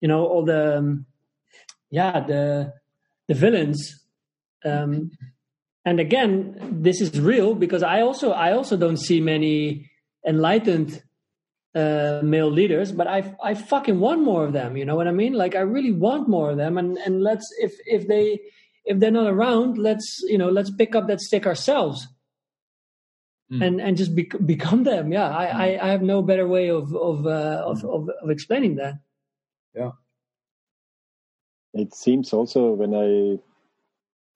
[0.00, 1.06] you know all the um,
[1.90, 2.72] yeah the
[3.28, 3.98] the villains.
[4.64, 5.10] Um
[5.84, 9.90] and again this is real because i also i also don't see many
[10.26, 11.02] enlightened
[11.74, 14.76] uh, male leaders, but I I fucking want more of them.
[14.76, 15.32] You know what I mean?
[15.32, 18.40] Like I really want more of them, and and let's if if they
[18.84, 22.08] if they're not around, let's you know let's pick up that stick ourselves.
[23.50, 23.66] Mm.
[23.66, 25.28] And and just be, become them, yeah.
[25.28, 25.54] I, mm.
[25.54, 28.94] I, I have no better way of of, uh, of, of of explaining that.
[29.74, 29.90] Yeah,
[31.74, 33.38] it seems also when I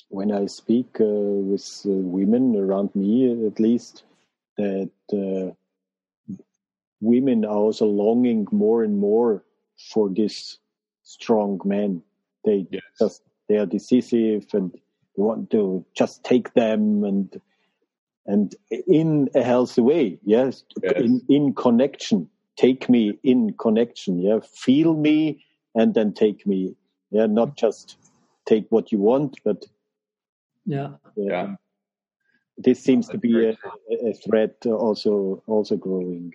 [0.09, 4.05] when I speak uh, with uh, women around me, at least,
[4.57, 5.55] that uh,
[7.01, 9.45] women are also longing more and more
[9.93, 10.59] for this
[11.03, 12.03] strong man.
[12.45, 12.83] They yes.
[12.99, 17.41] just they are decisive and they want to just take them and
[18.27, 18.55] and
[18.89, 20.95] in a healthy way, yes, yes.
[20.97, 22.29] In, in connection.
[22.57, 24.41] Take me in connection, yeah.
[24.53, 26.75] Feel me and then take me,
[27.11, 27.27] yeah.
[27.27, 27.97] Not just
[28.47, 29.65] take what you want, but
[30.65, 31.55] yeah, yeah.
[32.59, 33.59] This seems to be a,
[33.91, 36.33] a, threat also also growing.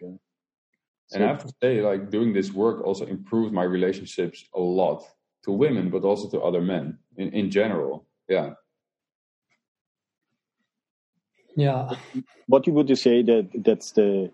[1.13, 5.03] And I have to say, like doing this work also improved my relationships a lot
[5.43, 8.05] to women, but also to other men in, in general.
[8.29, 8.51] Yeah.
[11.55, 11.89] Yeah.
[12.47, 14.31] What would you say that that's the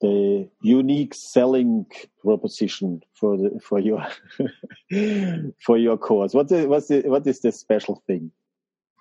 [0.00, 1.86] the unique selling
[2.22, 4.06] proposition for the for your
[5.64, 6.34] for your course?
[6.34, 8.30] What's the, what's the, what is the special thing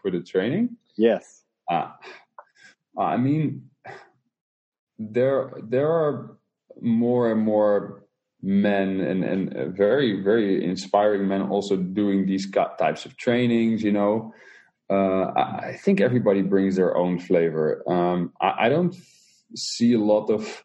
[0.02, 0.78] for the training?
[0.98, 1.44] Yes.
[1.70, 1.98] Ah,
[2.98, 3.70] I mean,
[5.00, 6.38] there there are
[6.82, 8.06] more and more
[8.42, 14.34] men and, and very, very inspiring men also doing these types of trainings, you know.
[14.90, 17.84] Uh, I think everybody brings their own flavor.
[17.88, 18.96] Um, I, I, don't
[19.56, 20.64] see a lot of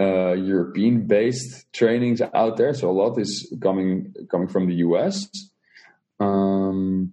[0.00, 5.28] uh, European based trainings out there, so a lot is coming coming from the US.
[6.18, 7.12] Um,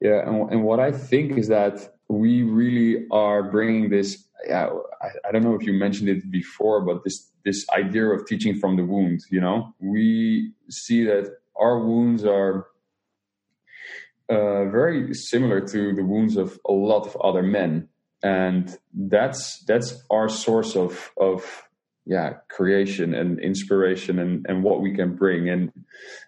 [0.00, 4.26] yeah, and, and what I think is that we really are bringing this.
[4.46, 4.70] Yeah,
[5.02, 8.58] I, I don't know if you mentioned it before, but this this idea of teaching
[8.58, 9.74] from the wound you know?
[9.78, 12.66] We see that our wounds are
[14.28, 17.88] uh, very similar to the wounds of a lot of other men.
[18.22, 21.68] And that's that's our source of of
[22.06, 25.50] yeah creation and inspiration and and what we can bring.
[25.50, 25.72] And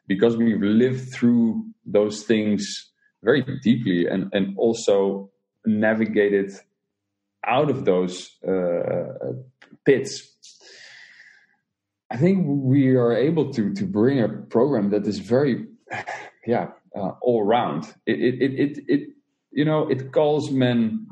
[0.06, 2.90] because we've lived through those things
[3.22, 5.30] very deeply and and also
[5.64, 6.52] navigated
[7.46, 9.32] out of those uh,
[9.86, 10.35] pits
[12.10, 15.66] I think we are able to to bring a program that is very,
[16.46, 17.94] yeah, uh, all round.
[18.06, 19.08] It, it it it it
[19.50, 21.06] you know it calls men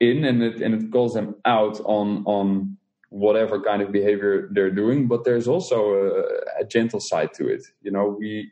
[0.00, 2.76] in and it and it calls them out on on
[3.10, 5.06] whatever kind of behavior they're doing.
[5.06, 7.62] But there's also a, a gentle side to it.
[7.82, 8.50] You know, we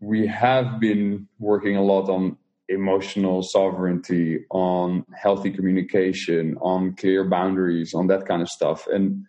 [0.00, 2.36] we have been working a lot on
[2.68, 9.24] emotional sovereignty, on healthy communication, on clear boundaries, on that kind of stuff, and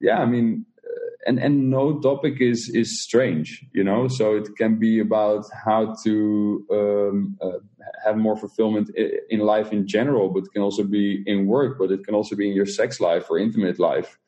[0.00, 4.08] yeah, I mean, uh, and and no topic is is strange, you know.
[4.08, 7.58] So it can be about how to um, uh,
[8.04, 8.90] have more fulfillment
[9.28, 12.34] in life in general, but it can also be in work, but it can also
[12.34, 14.18] be in your sex life or intimate life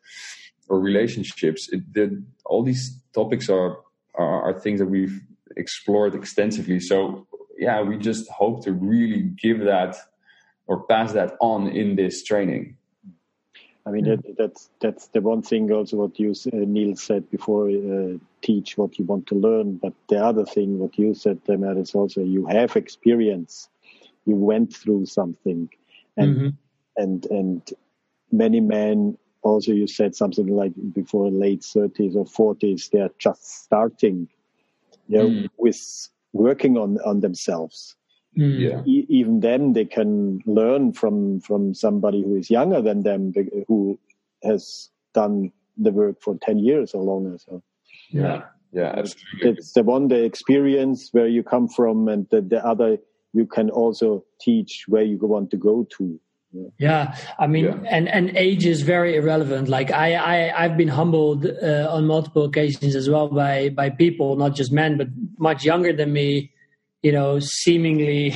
[0.69, 1.69] or relationships.
[1.73, 3.79] It, the, all these topics are,
[4.15, 5.21] are are things that we've
[5.57, 6.81] explored extensively.
[6.81, 7.27] So
[7.59, 9.97] yeah, we just hope to really give that
[10.67, 12.77] or pass that on in this training.
[13.85, 17.69] I mean, that, that's that's the one thing also what you uh, Neil said before.
[17.69, 21.81] Uh, teach what you want to learn, but the other thing what you said, Temer,
[21.81, 23.69] is also you have experience.
[24.25, 25.69] You went through something,
[26.17, 26.49] and mm-hmm.
[26.97, 27.73] and and
[28.31, 33.65] many men also you said something like before late thirties or forties they are just
[33.65, 34.29] starting,
[35.09, 35.49] you know, mm.
[35.59, 37.97] with working on on themselves
[38.37, 38.61] Mm.
[38.61, 38.83] Yeah.
[38.87, 43.33] E- even then, they can learn from from somebody who is younger than them,
[43.69, 43.99] who
[44.43, 47.37] has done the work for ten years or longer.
[47.39, 47.63] So,
[48.11, 49.51] yeah, yeah, absolutely.
[49.51, 52.99] It's the one the experience where you come from, and the, the other
[53.35, 56.19] you can also teach where you want to go to.
[56.53, 56.69] Yeah.
[56.79, 57.81] yeah, I mean, yeah.
[57.91, 59.69] and and age is very irrelevant.
[59.69, 64.37] Like I, I I've been humbled uh, on multiple occasions as well by by people,
[64.37, 66.52] not just men, but much younger than me,
[67.03, 68.35] you know, seemingly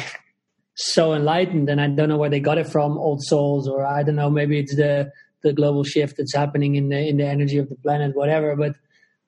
[0.74, 4.02] so enlightened, and I don't know where they got it from, old souls, or I
[4.02, 5.10] don't know, maybe it's the
[5.42, 8.56] the global shift that's happening in the in the energy of the planet, whatever.
[8.56, 8.76] But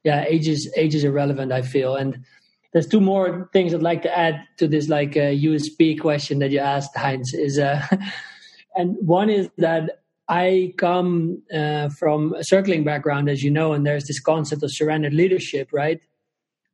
[0.05, 1.53] yeah, age is age is irrelevant.
[1.53, 2.25] I feel, and
[2.73, 6.51] there's two more things I'd like to add to this like uh, USP question that
[6.51, 7.33] you asked, Heinz.
[7.33, 7.87] Is uh,
[8.77, 13.87] and one is that I come uh, from a circling background, as you know, and
[13.87, 16.01] there's this concept of surrendered leadership, right?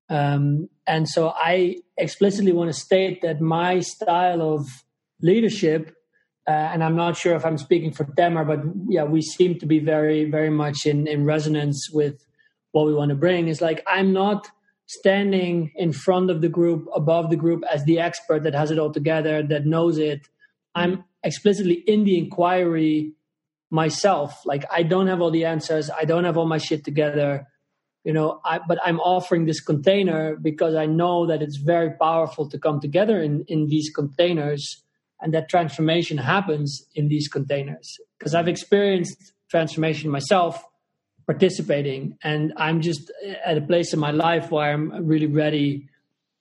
[0.08, 4.66] Um, and so I explicitly want to state that my style of
[5.22, 5.94] leadership,
[6.46, 9.66] uh, and I'm not sure if I'm speaking for Temer, but yeah, we seem to
[9.66, 12.26] be very, very much in, in resonance with
[12.72, 13.48] what we want to bring.
[13.48, 14.50] Is like I'm not
[14.86, 18.78] standing in front of the group, above the group, as the expert that has it
[18.78, 20.28] all together, that knows it.
[20.74, 23.12] I'm explicitly in the inquiry
[23.70, 24.44] myself.
[24.44, 25.88] Like I don't have all the answers.
[25.90, 27.46] I don't have all my shit together
[28.04, 32.48] you know I, but i'm offering this container because i know that it's very powerful
[32.48, 34.82] to come together in in these containers
[35.20, 37.98] and that transformation happens in these containers.
[38.18, 40.62] Because i've experienced transformation myself
[41.26, 43.10] participating and i'm just
[43.44, 45.88] at a place in my life where i'm really ready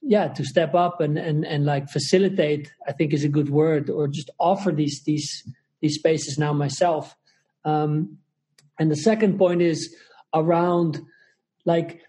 [0.02, 3.90] yeah to step up and and and like facilitate i think is a good word
[3.90, 5.44] or just offer these these
[5.84, 7.16] these spaces now myself.
[7.66, 8.18] Um
[8.80, 9.94] and the second point is
[10.34, 11.00] around
[11.66, 12.02] like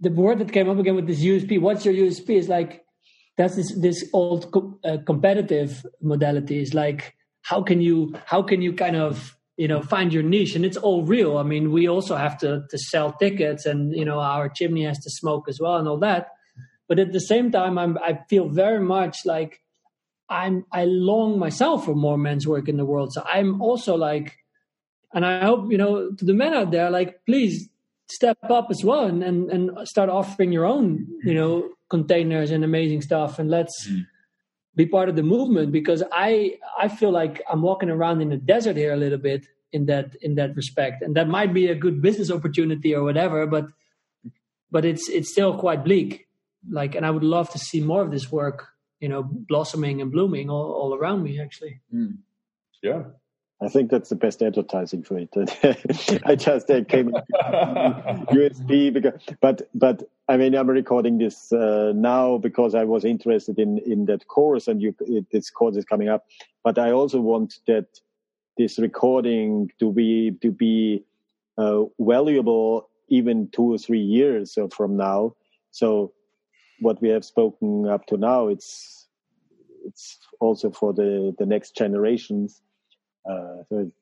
[0.00, 1.60] the word that came up again with this USP.
[1.60, 2.30] What's your USP?
[2.36, 2.84] Is like
[3.36, 6.60] that's this this old co- uh, competitive modality.
[6.60, 10.54] Is like how can you how can you kind of you know find your niche
[10.54, 11.38] and it's all real.
[11.38, 14.98] I mean, we also have to to sell tickets and you know our chimney has
[15.00, 16.28] to smoke as well and all that.
[16.88, 19.62] But at the same time, I'm I feel very much like
[20.28, 23.12] I'm I long myself for more men's work in the world.
[23.12, 24.36] So I'm also like,
[25.12, 27.68] and I hope you know to the men out there, like please
[28.10, 32.64] step up as well and, and, and start offering your own, you know, containers and
[32.64, 33.38] amazing stuff.
[33.38, 34.06] And let's mm.
[34.76, 38.36] be part of the movement because I, I feel like I'm walking around in the
[38.36, 41.02] desert here a little bit in that, in that respect.
[41.02, 43.66] And that might be a good business opportunity or whatever, but,
[44.70, 46.28] but it's, it's still quite bleak.
[46.70, 48.68] Like, and I would love to see more of this work,
[49.00, 51.80] you know, blossoming and blooming all, all around me actually.
[51.92, 52.18] Mm.
[52.82, 53.02] Yeah.
[53.62, 55.30] I think that's the best advertising for it.
[56.26, 57.12] I just uh, came
[58.32, 63.58] USB because, but but I mean I'm recording this uh, now because I was interested
[63.58, 66.26] in in that course and you it, this course is coming up.
[66.64, 67.86] But I also want that
[68.58, 71.04] this recording to be to be
[71.56, 75.36] uh, valuable even two or three years from now.
[75.70, 76.12] So
[76.80, 79.06] what we have spoken up to now, it's
[79.86, 82.63] it's also for the the next generations uh,
[83.26, 83.92] so I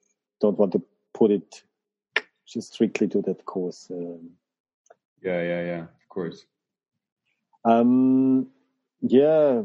[0.40, 0.82] don't want to
[1.14, 1.62] put it
[2.46, 3.88] just strictly to that course.
[3.90, 4.30] Um,
[5.22, 5.82] yeah, yeah, yeah.
[5.82, 6.44] Of course.
[7.64, 8.48] Um,
[9.00, 9.62] yeah,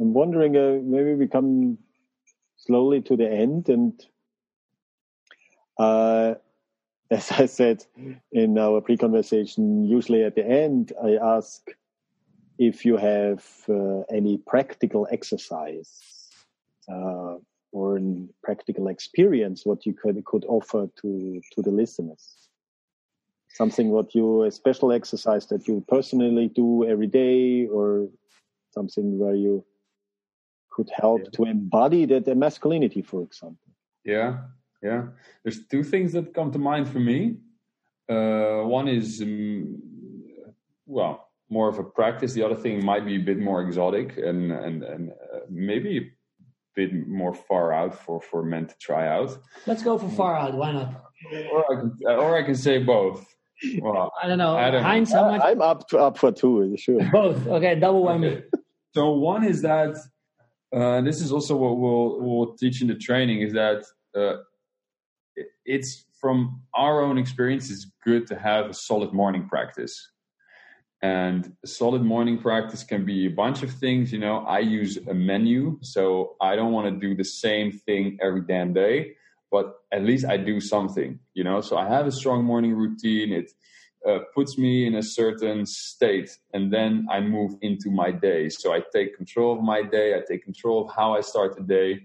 [0.00, 0.56] I'm wondering.
[0.56, 1.78] Uh, maybe we come
[2.56, 4.04] slowly to the end, and
[5.78, 6.34] uh,
[7.10, 7.84] as I said
[8.32, 11.68] in our pre-conversation, usually at the end I ask
[12.58, 16.00] if you have uh, any practical exercise
[16.88, 17.36] uh,
[17.72, 22.48] or in practical experience what you could could offer to to the listeners
[23.48, 28.08] something what you a special exercise that you personally do every day or
[28.70, 29.64] something where you
[30.70, 31.30] could help yeah.
[31.32, 33.70] to embody that the masculinity for example
[34.04, 34.38] yeah
[34.82, 35.02] yeah
[35.42, 37.36] there's two things that come to mind for me
[38.08, 39.80] Uh, one is um,
[40.86, 42.32] well more of a practice.
[42.32, 46.12] The other thing might be a bit more exotic and and and uh, maybe
[46.74, 49.38] bit more far out for for men to try out.
[49.66, 50.54] Let's go for far out.
[50.54, 51.04] Why not?
[51.52, 53.26] Or I can or I can say both.
[53.80, 54.56] Well, I don't know.
[54.56, 54.88] I don't know.
[54.88, 55.40] Heinz, how much?
[55.44, 57.00] I'm up to, up for two, sure.
[57.12, 57.46] Both.
[57.46, 58.42] Okay, double whammy.
[58.94, 59.96] So one is that
[60.74, 63.84] uh, this is also what we'll we'll teach in the training is that
[64.16, 64.38] uh,
[65.64, 67.70] it's from our own experience.
[67.70, 70.11] It's good to have a solid morning practice,
[71.02, 74.12] and solid morning practice can be a bunch of things.
[74.12, 78.18] You know, I use a menu, so I don't want to do the same thing
[78.22, 79.14] every damn day,
[79.50, 81.18] but at least I do something.
[81.34, 83.32] You know, so I have a strong morning routine.
[83.32, 83.50] It
[84.08, 88.72] uh, puts me in a certain state and then i move into my day so
[88.72, 92.00] i take control of my day i take control of how i start the day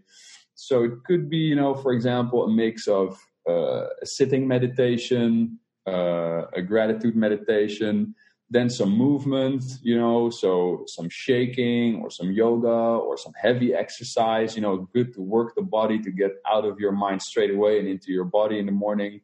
[0.53, 3.17] so it could be you know for example a mix of
[3.49, 8.13] uh, a sitting meditation uh, a gratitude meditation
[8.49, 14.55] then some movement you know so some shaking or some yoga or some heavy exercise
[14.55, 17.79] you know good to work the body to get out of your mind straight away
[17.79, 19.21] and into your body in the morning.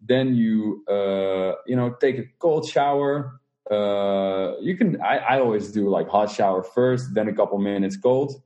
[0.00, 3.40] Then you uh, you know take a cold shower.
[3.70, 7.96] Uh, you can I, I always do like hot shower first then a couple minutes
[7.96, 8.42] cold.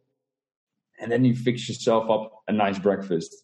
[0.98, 3.34] And then you fix yourself up a nice breakfast.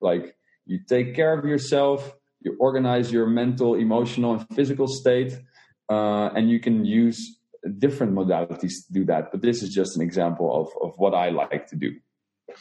[0.00, 2.14] Like you take care of yourself
[2.44, 5.38] you organize your mental emotional and physical state
[5.88, 7.38] uh, and you can use
[7.78, 11.30] different modalities to do that but this is just an example of, of what i
[11.30, 11.90] like to do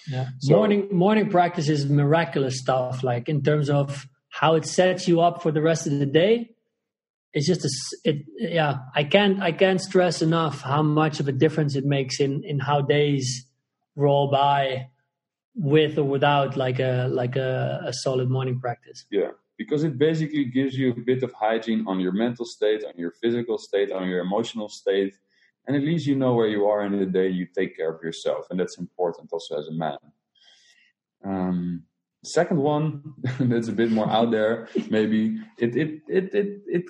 [0.09, 0.28] Yeah.
[0.39, 3.03] So- morning morning practice is miraculous stuff.
[3.03, 4.07] Like in terms of
[4.39, 6.49] how it sets you up for the rest of the day.
[7.36, 7.69] It's just a
[8.09, 8.17] it.
[8.38, 12.43] Yeah, I can't I can't stress enough how much of a difference it makes in
[12.51, 13.28] in how days
[13.95, 14.88] roll by
[15.55, 19.05] with or without like a like a, a solid morning practice.
[19.11, 22.93] Yeah, because it basically gives you a bit of hygiene on your mental state, on
[22.97, 25.13] your physical state, on your emotional state,
[25.67, 27.29] and at least you know where you are in the day.
[27.29, 29.97] You take care of yourself, and that's important also as a man.
[31.23, 31.83] Um,
[32.23, 34.67] second one that's a bit more out there.
[34.89, 36.85] Maybe it it it it it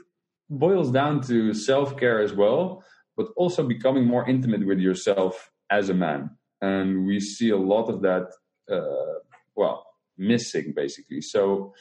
[0.49, 2.83] boils down to self care as well,
[3.15, 7.89] but also becoming more intimate with yourself as a man, and we see a lot
[7.89, 8.27] of that.
[8.71, 9.19] Uh,
[9.55, 9.85] well,
[10.17, 11.21] missing basically.
[11.21, 11.73] So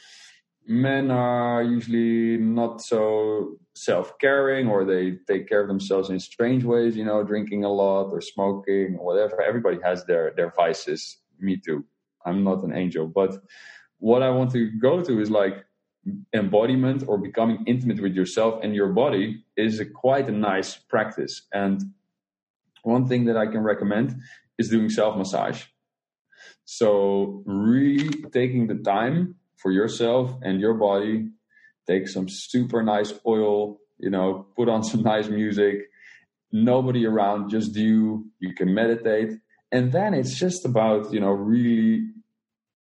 [0.66, 6.94] men are usually not so self-caring or they take care of themselves in strange ways
[6.94, 9.40] you know drinking a lot or smoking or whatever.
[9.42, 11.18] Everybody has their their vices.
[11.38, 11.84] Me too.
[12.24, 13.06] I'm not an angel.
[13.06, 13.38] But
[13.98, 15.64] what i want to go to is like
[16.34, 21.42] embodiment or becoming intimate with yourself and your body is a quite a nice practice.
[21.52, 21.80] And
[22.82, 24.20] one thing that i can recommend
[24.58, 25.64] is doing self massage
[26.64, 31.28] so really taking the time for yourself and your body.
[31.86, 35.88] Take some super nice oil you know put on some nice music.
[36.52, 38.26] Nobody around just you.
[38.40, 39.30] You can meditate.
[39.70, 42.08] And then it's just about you know really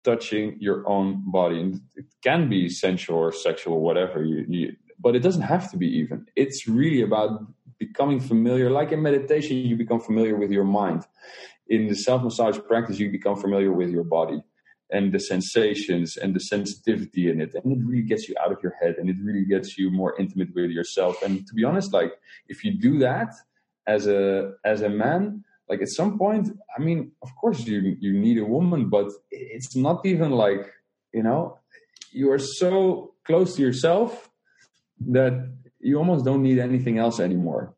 [0.04, 1.60] touching your own body.
[1.60, 5.88] And it can be sensual or sexual whatever you, but it doesn't have to be
[5.98, 6.26] even.
[6.36, 7.30] It's really about
[7.78, 8.70] becoming familiar.
[8.70, 11.04] Like in meditation you become familiar with your mind.
[11.68, 14.42] In the self massage practice you become familiar with your body
[14.90, 17.54] and the sensations and the sensitivity in it.
[17.54, 20.14] And it really gets you out of your head and it really gets you more
[20.18, 21.22] intimate with yourself.
[21.22, 22.12] And to be honest like
[22.48, 23.32] if you do that
[23.86, 28.12] as a as a man like at some point i mean of course you you
[28.12, 30.72] need a woman but it's not even like
[31.12, 31.58] you know
[32.10, 34.30] you are so close to yourself
[34.98, 35.34] that
[35.80, 37.74] you almost don't need anything else anymore.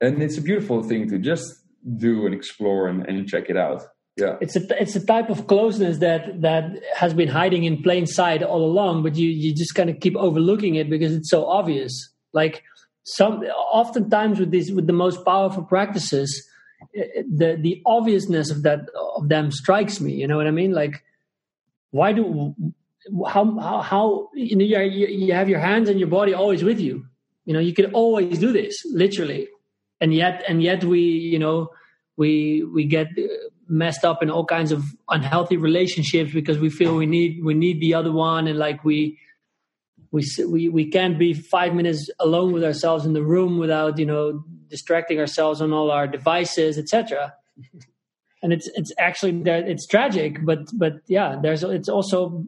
[0.00, 1.62] And it's a beautiful thing to just
[1.96, 3.82] do and explore and, and check it out
[4.16, 8.06] yeah It's a it's a type of closeness that that has been hiding in plain
[8.06, 11.46] sight all along, but you you just kind of keep overlooking it because it's so
[11.46, 11.92] obvious.
[12.32, 12.62] Like
[13.04, 16.46] some oftentimes with these with the most powerful practices,
[16.94, 18.80] eh, the the obviousness of that
[19.16, 20.12] of them strikes me.
[20.12, 20.72] You know what I mean?
[20.72, 21.02] Like
[21.90, 22.54] why do
[23.28, 26.80] how how, how you know you you have your hands and your body always with
[26.80, 27.06] you.
[27.44, 29.48] You know you can always do this literally,
[30.00, 31.70] and yet and yet we you know
[32.16, 33.08] we we get
[33.72, 37.80] messed up in all kinds of unhealthy relationships because we feel we need we need
[37.80, 38.46] the other one.
[38.46, 39.18] And like we
[40.12, 44.06] we we we can't be five minutes alone with ourselves in the room without you
[44.06, 47.34] know distracting ourselves on all our devices etc
[48.42, 52.44] and it's it's actually that it's tragic but but yeah there's it's also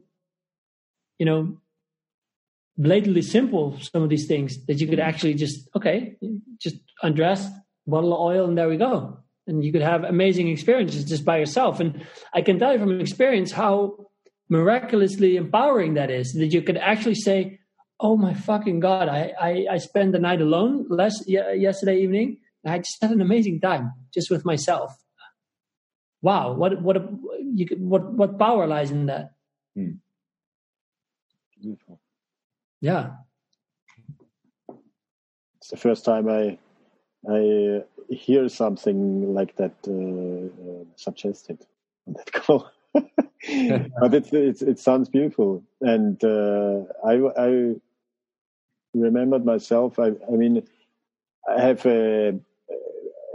[1.19, 1.57] you know
[2.77, 6.17] blatantly simple some of these things that you could actually just okay
[6.59, 7.49] just undress
[7.87, 11.39] bottle of oil and there we go and you could have amazing experiences just by
[11.39, 13.95] yourself and i can tell you from experience how
[14.49, 17.59] miraculously empowering that is that you could actually say
[18.01, 22.39] oh my fucking god, I I, I spent the night alone last yesterday evening.
[22.67, 24.95] I just had an amazing time just with myself.
[26.23, 27.09] Wow, what what a,
[27.55, 29.33] you, what what power lies in that?
[29.75, 29.99] Hmm.
[31.61, 32.01] Beautiful.
[32.81, 33.11] Yeah.
[35.59, 36.59] It's the first time I
[37.29, 41.59] I hear something like that uh, uh, suggested
[42.07, 42.71] on that call.
[42.95, 47.75] but it's, it's, it sounds beautiful, and uh, I I
[48.95, 49.99] remembered myself.
[49.99, 50.63] I I mean,
[51.49, 52.39] I have a,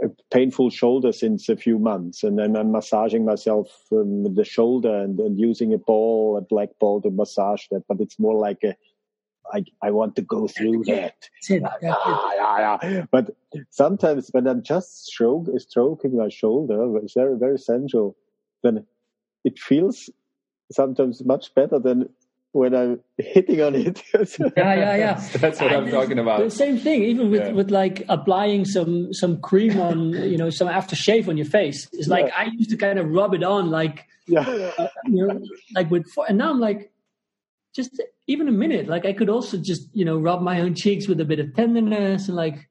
[0.02, 4.94] a painful shoulder since a few months, and then I'm massaging myself from the shoulder
[5.02, 7.84] and, and using a ball, a black ball, to massage that.
[7.86, 8.74] But it's more like a
[9.52, 11.14] I, I want to go through that.
[11.48, 13.04] Yeah, yeah, yeah.
[13.10, 13.30] But
[13.70, 18.16] sometimes when I'm just stroke, stroking my shoulder, it's very, very sensual,
[18.62, 18.86] then
[19.44, 20.10] it feels
[20.72, 22.08] sometimes much better than
[22.52, 24.02] when I'm hitting on it.
[24.14, 25.28] yeah, yeah, yeah.
[25.34, 26.40] That's what I, am talking about.
[26.40, 27.52] The same thing, even with, yeah.
[27.52, 31.88] with like applying some some cream on, you know, some aftershave on your face.
[31.92, 32.36] It's like yeah.
[32.36, 34.40] I used to kind of rub it on, like, yeah,
[34.78, 35.40] uh, you know,
[35.74, 36.90] like with, and now I'm like,
[37.74, 38.86] just even a minute.
[38.86, 41.54] Like I could also just, you know, rub my own cheeks with a bit of
[41.54, 42.68] tenderness and like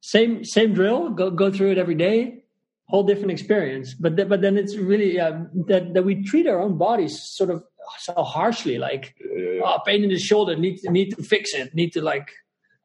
[0.00, 1.10] same same drill.
[1.10, 2.44] Go go through it every day.
[2.88, 3.94] Whole different experience.
[3.94, 7.50] But th- but then it's really yeah, that that we treat our own bodies sort
[7.50, 7.62] of
[7.98, 8.78] so harshly.
[8.78, 9.60] Like yeah, yeah.
[9.64, 10.56] Oh, pain in the shoulder.
[10.56, 11.74] Need to need to fix it.
[11.74, 12.28] Need to like,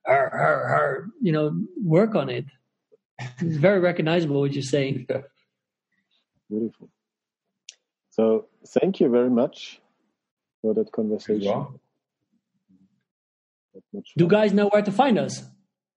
[0.05, 2.45] her, her, her, you know, work on it.
[3.39, 5.07] It's very recognizable what you're saying.
[6.49, 6.89] Beautiful.
[8.09, 9.79] So thank you very much
[10.63, 11.67] for that conversation.
[14.17, 15.43] Do guys know where to find us?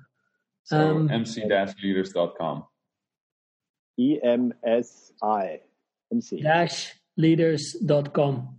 [0.65, 2.65] So um, mc-leaders.com.
[3.99, 5.61] EMSI.
[6.13, 6.43] MC.
[6.43, 8.57] Dash leaders.com.